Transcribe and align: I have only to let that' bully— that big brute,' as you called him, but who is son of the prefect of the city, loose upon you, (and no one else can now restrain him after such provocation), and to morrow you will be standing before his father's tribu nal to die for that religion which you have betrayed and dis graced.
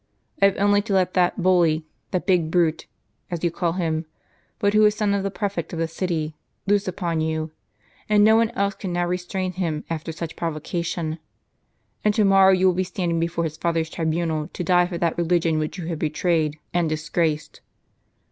I 0.41 0.45
have 0.45 0.57
only 0.57 0.81
to 0.81 0.93
let 0.95 1.13
that' 1.13 1.43
bully— 1.43 1.85
that 2.09 2.25
big 2.25 2.49
brute,' 2.49 2.87
as 3.29 3.43
you 3.43 3.51
called 3.51 3.75
him, 3.77 4.07
but 4.57 4.73
who 4.73 4.83
is 4.85 4.95
son 4.95 5.13
of 5.13 5.21
the 5.21 5.29
prefect 5.29 5.73
of 5.73 5.77
the 5.77 5.87
city, 5.87 6.33
loose 6.65 6.87
upon 6.87 7.21
you, 7.21 7.51
(and 8.09 8.23
no 8.23 8.35
one 8.35 8.49
else 8.55 8.73
can 8.73 8.91
now 8.93 9.05
restrain 9.05 9.51
him 9.53 9.83
after 9.91 10.11
such 10.11 10.35
provocation), 10.35 11.19
and 12.03 12.15
to 12.15 12.25
morrow 12.25 12.51
you 12.51 12.65
will 12.65 12.73
be 12.73 12.83
standing 12.83 13.19
before 13.19 13.43
his 13.43 13.57
father's 13.57 13.91
tribu 13.91 14.25
nal 14.25 14.49
to 14.53 14.63
die 14.63 14.87
for 14.87 14.97
that 14.97 15.19
religion 15.19 15.59
which 15.59 15.77
you 15.77 15.85
have 15.85 15.99
betrayed 15.99 16.57
and 16.73 16.89
dis 16.89 17.07
graced. 17.07 17.61